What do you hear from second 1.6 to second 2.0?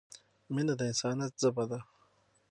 ده.